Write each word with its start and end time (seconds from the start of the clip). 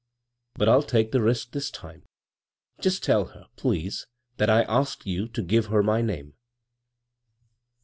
"But 0.55 0.67
I'll 0.67 0.81
take 0.81 1.11
the 1.11 1.21
risk 1.21 1.51
this 1.51 1.69
time. 1.69 2.01
Just 2.79 3.03
tell 3.03 3.25
her, 3.35 3.45
please, 3.55 4.07
that 4.37 4.49
I 4.49 4.63
asked 4.63 5.05
you 5.05 5.27
to 5.27 5.43
give 5.43 5.67
her 5.67 5.83
my 5.83 6.01
name. 6.01 6.33